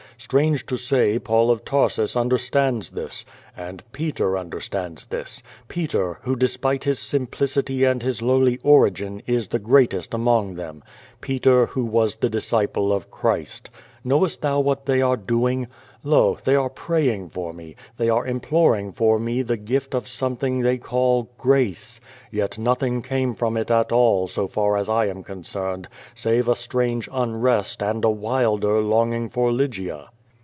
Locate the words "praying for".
16.69-17.53